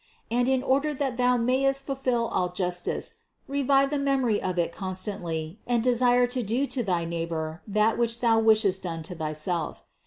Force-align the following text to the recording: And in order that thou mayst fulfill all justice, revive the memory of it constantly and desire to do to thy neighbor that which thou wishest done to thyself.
And 0.31 0.47
in 0.49 0.63
order 0.63 0.95
that 0.95 1.17
thou 1.17 1.37
mayst 1.37 1.85
fulfill 1.85 2.25
all 2.29 2.49
justice, 2.51 3.13
revive 3.47 3.91
the 3.91 3.99
memory 3.99 4.41
of 4.41 4.57
it 4.57 4.71
constantly 4.71 5.59
and 5.67 5.83
desire 5.83 6.25
to 6.25 6.41
do 6.41 6.65
to 6.65 6.81
thy 6.81 7.05
neighbor 7.05 7.61
that 7.67 7.99
which 7.99 8.19
thou 8.19 8.39
wishest 8.39 8.81
done 8.81 9.03
to 9.03 9.13
thyself. 9.13 9.85